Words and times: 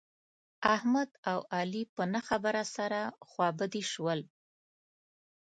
احمد 0.75 1.09
او 1.31 1.39
علي 1.57 1.83
په 1.95 2.03
نه 2.13 2.21
خبره 2.27 2.63
سره 2.75 2.99
خوابدي 3.29 3.83
شول. 3.91 4.19